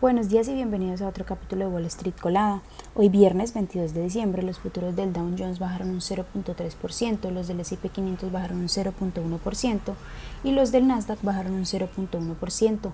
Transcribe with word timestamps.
Buenos 0.00 0.30
días 0.30 0.48
y 0.48 0.54
bienvenidos 0.54 1.02
a 1.02 1.08
otro 1.08 1.26
capítulo 1.26 1.66
de 1.66 1.74
Wall 1.74 1.84
Street 1.84 2.14
Colada. 2.18 2.62
Hoy 2.94 3.10
viernes 3.10 3.52
22 3.52 3.92
de 3.92 4.04
diciembre 4.04 4.42
los 4.42 4.58
futuros 4.58 4.96
del 4.96 5.12
Dow 5.12 5.30
Jones 5.38 5.58
bajaron 5.58 5.90
un 5.90 6.00
0.3%, 6.00 7.30
los 7.30 7.48
del 7.48 7.60
S&P 7.60 7.86
500 7.90 8.32
bajaron 8.32 8.60
un 8.60 8.68
0.1% 8.68 9.80
y 10.42 10.52
los 10.52 10.72
del 10.72 10.86
Nasdaq 10.86 11.20
bajaron 11.20 11.52
un 11.52 11.66
0.1%. 11.66 12.92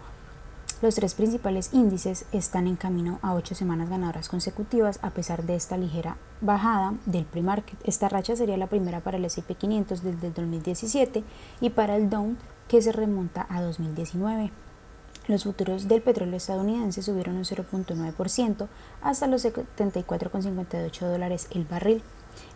Los 0.83 0.97
tres 0.97 1.15
principales 1.15 1.71
índices 1.73 2.27
están 2.33 2.67
en 2.67 2.75
camino 2.75 3.21
a 3.23 3.35
ocho 3.35 3.55
semanas 3.55 3.89
ganadoras 3.89 4.29
consecutivas 4.29 4.99
a 5.03 5.11
pesar 5.11 5.45
de 5.45 5.55
esta 5.55 5.77
ligera 5.77 6.17
bajada 6.41 6.95
del 7.07 7.25
pre-market. 7.25 7.79
Esta 7.85 8.09
racha 8.09 8.35
sería 8.35 8.57
la 8.57 8.67
primera 8.67 8.99
para 8.99 9.19
el 9.19 9.25
S&P 9.27 9.55
500 9.55 10.03
desde 10.03 10.27
el 10.27 10.35
2017 10.35 11.23
y 11.61 11.71
para 11.71 11.95
el 11.95 12.11
Dow 12.11 12.35
que 12.67 12.83
se 12.83 12.91
remonta 12.91 13.47
a 13.49 13.63
2019. 13.63 14.51
Los 15.29 15.43
futuros 15.43 15.89
del 15.89 16.03
petróleo 16.03 16.37
estadounidense 16.37 17.03
subieron 17.03 17.37
un 17.37 17.45
0.9% 17.45 18.69
hasta 19.03 19.27
los 19.27 19.45
74,58 19.45 21.01
dólares 21.01 21.49
el 21.51 21.65
barril. 21.65 22.01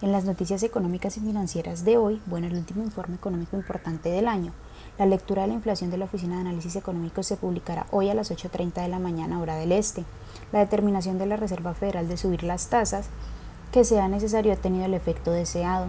En 0.03 0.13
las 0.13 0.25
noticias 0.25 0.63
económicas 0.63 1.17
y 1.17 1.21
financieras 1.21 1.85
de 1.85 1.97
hoy, 1.97 2.21
bueno, 2.27 2.47
el 2.47 2.55
último 2.55 2.85
informe 2.85 3.17
económico 3.17 3.57
importante 3.57 4.11
del 4.11 4.29
año. 4.29 4.53
La 4.99 5.07
lectura 5.07 5.43
de 5.43 5.49
la 5.49 5.55
inflación 5.55 5.91
de 5.91 5.97
la 5.97 6.05
Oficina 6.05 6.37
de 6.37 6.43
Análisis 6.43 6.77
Económicos 6.77 7.27
se 7.27 7.37
publicará 7.37 7.87
hoy 7.91 8.09
a 8.09 8.15
las 8.15 8.31
8.30 8.31 8.83
de 8.83 8.89
la 8.89 9.01
mañana 9.01 9.41
hora 9.41 9.57
del 9.57 9.73
este. 9.73 10.05
La 10.53 10.61
determinación 10.61 11.19
de 11.19 11.27
la 11.27 11.37
Reserva 11.37 11.75
Federal 11.75 12.09
de 12.09 12.17
subir 12.17 12.45
las 12.45 12.69
tasas 12.69 13.07
que 13.73 13.85
sea 13.85 14.07
necesario 14.09 14.53
ha 14.53 14.57
tenido 14.57 14.85
el 14.85 14.95
efecto 14.95 15.33
deseado 15.33 15.89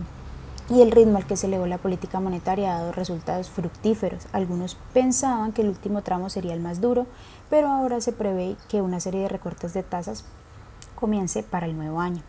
y 0.71 0.81
el 0.81 0.91
ritmo 0.91 1.17
al 1.17 1.27
que 1.27 1.35
se 1.35 1.47
elevó 1.47 1.65
la 1.67 1.79
política 1.79 2.21
monetaria 2.21 2.73
ha 2.73 2.79
dado 2.79 2.91
resultados 2.93 3.49
fructíferos. 3.49 4.25
Algunos 4.31 4.77
pensaban 4.93 5.51
que 5.51 5.63
el 5.63 5.67
último 5.67 6.01
tramo 6.01 6.29
sería 6.29 6.53
el 6.53 6.61
más 6.61 6.79
duro, 6.79 7.07
pero 7.49 7.67
ahora 7.67 7.99
se 7.99 8.13
prevé 8.13 8.55
que 8.69 8.81
una 8.81 9.01
serie 9.01 9.21
de 9.21 9.27
recortes 9.27 9.73
de 9.73 9.83
tasas 9.83 10.23
comience 10.95 11.43
para 11.43 11.65
el 11.65 11.75
nuevo 11.75 11.99
año. 11.99 12.23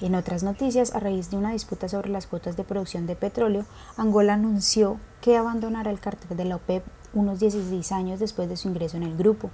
En 0.00 0.14
otras 0.14 0.42
noticias, 0.42 0.94
a 0.94 1.00
raíz 1.00 1.30
de 1.30 1.36
una 1.36 1.52
disputa 1.52 1.88
sobre 1.88 2.08
las 2.08 2.26
cuotas 2.26 2.56
de 2.56 2.64
producción 2.64 3.06
de 3.06 3.16
petróleo, 3.16 3.66
Angola 3.98 4.34
anunció 4.34 4.96
que 5.20 5.36
abandonará 5.36 5.90
el 5.90 6.00
cartel 6.00 6.34
de 6.34 6.44
la 6.46 6.56
OPEP 6.56 6.82
unos 7.12 7.40
16 7.40 7.92
años 7.92 8.20
después 8.20 8.48
de 8.48 8.56
su 8.56 8.68
ingreso 8.68 8.96
en 8.96 9.02
el 9.02 9.16
grupo. 9.16 9.50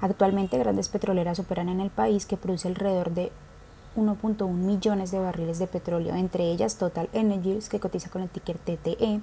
Actualmente, 0.00 0.56
grandes 0.56 0.88
petroleras 0.88 1.40
operan 1.40 1.68
en 1.68 1.80
el 1.80 1.90
país 1.90 2.24
que 2.24 2.36
produce 2.38 2.68
alrededor 2.68 3.10
de 3.10 3.32
1.1 3.96 4.52
millones 4.52 5.10
de 5.10 5.18
barriles 5.18 5.58
de 5.58 5.66
petróleo, 5.66 6.14
entre 6.14 6.50
ellas 6.50 6.76
Total 6.76 7.08
Energies, 7.12 7.68
que 7.68 7.80
cotiza 7.80 8.10
con 8.10 8.22
el 8.22 8.28
ticker 8.28 8.58
TTE, 8.58 9.20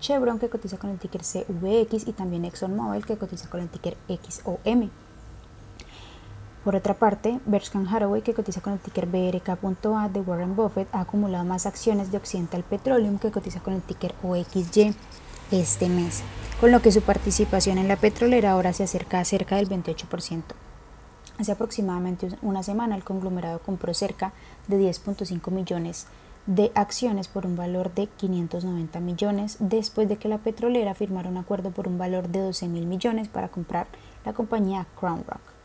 Chevron, 0.00 0.38
que 0.38 0.48
cotiza 0.48 0.78
con 0.78 0.90
el 0.90 0.98
ticker 0.98 1.22
CVX, 1.22 2.06
y 2.06 2.12
también 2.12 2.44
ExxonMobil, 2.44 3.06
que 3.06 3.16
cotiza 3.16 3.48
con 3.48 3.60
el 3.60 3.68
ticker 3.68 3.96
XOM. 4.08 4.90
Por 6.64 6.76
otra 6.76 6.94
parte, 6.94 7.40
Berkshire 7.46 7.86
Hathaway, 7.88 8.20
que 8.20 8.34
cotiza 8.34 8.60
con 8.60 8.74
el 8.74 8.78
ticker 8.78 9.06
BRK.A 9.06 10.08
de 10.08 10.20
Warren 10.20 10.54
Buffett, 10.54 10.88
ha 10.92 11.00
acumulado 11.00 11.44
más 11.44 11.66
acciones 11.66 12.10
de 12.10 12.18
Occidental 12.18 12.62
Petroleum, 12.62 13.18
que 13.18 13.30
cotiza 13.30 13.60
con 13.60 13.74
el 13.74 13.82
ticker 13.82 14.14
OXY 14.22 14.94
este 15.50 15.88
mes, 15.88 16.22
con 16.60 16.70
lo 16.70 16.82
que 16.82 16.92
su 16.92 17.00
participación 17.00 17.78
en 17.78 17.88
la 17.88 17.96
petrolera 17.96 18.50
ahora 18.50 18.72
se 18.74 18.84
acerca 18.84 19.20
a 19.20 19.24
cerca 19.24 19.56
del 19.56 19.68
28%. 19.68 20.42
Hace 21.38 21.52
aproximadamente 21.52 22.28
una 22.42 22.64
semana 22.64 22.96
el 22.96 23.04
conglomerado 23.04 23.60
compró 23.60 23.94
cerca 23.94 24.32
de 24.66 24.76
10.5 24.80 25.52
millones 25.52 26.06
de 26.46 26.72
acciones 26.74 27.28
por 27.28 27.46
un 27.46 27.54
valor 27.54 27.94
de 27.94 28.08
590 28.08 28.98
millones 29.00 29.56
después 29.60 30.08
de 30.08 30.16
que 30.16 30.28
la 30.28 30.38
petrolera 30.38 30.94
firmara 30.94 31.28
un 31.28 31.36
acuerdo 31.36 31.70
por 31.70 31.86
un 31.86 31.96
valor 31.96 32.28
de 32.28 32.40
12 32.40 32.66
mil 32.68 32.86
millones 32.86 33.28
para 33.28 33.48
comprar 33.48 33.86
la 34.24 34.32
compañía 34.32 34.86
Crown 34.98 35.24
Rock. 35.28 35.57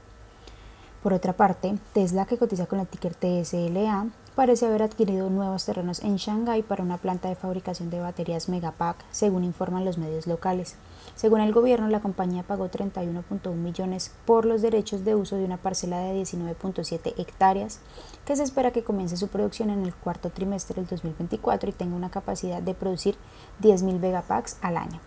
Por 1.03 1.11
otra 1.11 1.33
parte, 1.33 1.77
Tesla, 1.93 2.25
que 2.25 2.37
cotiza 2.37 2.65
con 2.65 2.79
el 2.79 2.87
ticker 2.87 3.13
TSLA, 3.13 4.07
parece 4.35 4.65
haber 4.65 4.83
adquirido 4.83 5.29
nuevos 5.29 5.65
terrenos 5.65 6.01
en 6.01 6.15
Shanghái 6.15 6.63
para 6.63 6.81
una 6.81 6.97
planta 6.97 7.27
de 7.27 7.35
fabricación 7.35 7.89
de 7.89 8.00
baterías 8.00 8.47
Megapack, 8.47 9.03
según 9.11 9.44
informan 9.44 9.83
los 9.83 9.97
medios 9.97 10.28
locales. 10.28 10.78
Según 11.16 11.41
el 11.41 11.51
gobierno, 11.51 11.89
la 11.89 12.00
compañía 12.00 12.44
pagó 12.44 12.69
31.1 12.69 13.53
millones 13.53 14.13
por 14.25 14.45
los 14.45 14.61
derechos 14.61 15.03
de 15.03 15.13
uso 15.16 15.35
de 15.35 15.44
una 15.44 15.57
parcela 15.57 16.00
de 16.00 16.22
19.7 16.22 17.16
hectáreas, 17.17 17.81
que 18.25 18.38
se 18.38 18.44
espera 18.44 18.72
que 18.72 18.85
comience 18.85 19.17
su 19.17 19.28
producción 19.28 19.72
en 19.72 19.83
el 19.83 19.94
cuarto 19.94 20.29
trimestre 20.29 20.75
del 20.75 20.88
2024 20.88 21.69
y 21.69 21.73
tenga 21.73 21.97
una 21.97 22.11
capacidad 22.11 22.61
de 22.61 22.75
producir 22.75 23.17
10.000 23.61 23.99
Megapacks 23.99 24.57
al 24.61 24.78
año. 24.78 25.01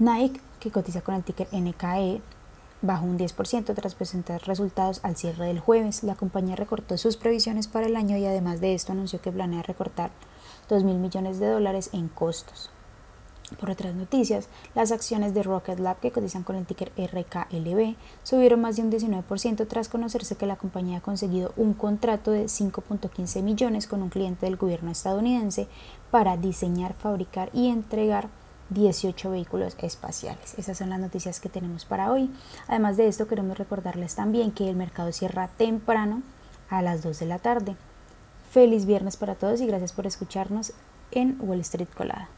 Nike, 0.00 0.40
que 0.58 0.72
cotiza 0.72 1.00
con 1.00 1.14
el 1.14 1.22
ticker 1.22 1.46
NKE, 1.52 2.20
bajó 2.82 3.06
un 3.06 3.18
10% 3.18 3.74
tras 3.74 3.94
presentar 3.94 4.42
resultados 4.42 5.00
al 5.02 5.16
cierre 5.16 5.46
del 5.46 5.60
jueves. 5.60 6.02
La 6.02 6.16
compañía 6.16 6.56
recortó 6.56 6.98
sus 6.98 7.16
previsiones 7.16 7.68
para 7.68 7.86
el 7.86 7.96
año 7.96 8.16
y 8.16 8.26
además 8.26 8.60
de 8.60 8.74
esto 8.74 8.92
anunció 8.92 9.20
que 9.20 9.32
planea 9.32 9.62
recortar 9.62 10.10
2 10.68 10.84
mil 10.84 10.98
millones 10.98 11.38
de 11.38 11.48
dólares 11.48 11.90
en 11.92 12.08
costos. 12.08 12.70
Por 13.58 13.70
otras 13.70 13.94
noticias, 13.94 14.48
las 14.74 14.92
acciones 14.92 15.34
de 15.34 15.42
Rocket 15.42 15.78
Lab 15.78 16.00
que 16.00 16.10
cotizan 16.10 16.42
con 16.42 16.56
el 16.56 16.66
ticker 16.66 16.92
RKLB 16.96 17.96
subieron 18.22 18.60
más 18.60 18.76
de 18.76 18.82
un 18.82 18.90
19% 18.90 19.66
tras 19.68 19.88
conocerse 19.88 20.36
que 20.36 20.46
la 20.46 20.56
compañía 20.56 20.98
ha 20.98 21.02
conseguido 21.02 21.52
un 21.56 21.74
contrato 21.74 22.30
de 22.30 22.44
5.15 22.44 23.42
millones 23.42 23.86
con 23.86 24.02
un 24.02 24.08
cliente 24.08 24.46
del 24.46 24.56
gobierno 24.56 24.90
estadounidense 24.90 25.68
para 26.10 26.36
diseñar, 26.36 26.94
fabricar 26.94 27.50
y 27.52 27.68
entregar 27.68 28.28
18 28.72 29.30
vehículos 29.30 29.76
espaciales. 29.78 30.54
Esas 30.58 30.78
son 30.78 30.90
las 30.90 31.00
noticias 31.00 31.40
que 31.40 31.48
tenemos 31.48 31.84
para 31.84 32.10
hoy. 32.12 32.30
Además 32.68 32.96
de 32.96 33.08
esto, 33.08 33.26
queremos 33.26 33.58
recordarles 33.58 34.14
también 34.14 34.52
que 34.52 34.68
el 34.68 34.76
mercado 34.76 35.12
cierra 35.12 35.48
temprano 35.56 36.22
a 36.68 36.82
las 36.82 37.02
2 37.02 37.18
de 37.18 37.26
la 37.26 37.38
tarde. 37.38 37.76
Feliz 38.50 38.86
viernes 38.86 39.16
para 39.16 39.34
todos 39.34 39.60
y 39.60 39.66
gracias 39.66 39.92
por 39.92 40.06
escucharnos 40.06 40.72
en 41.10 41.38
Wall 41.40 41.60
Street 41.60 41.88
Colada. 41.96 42.28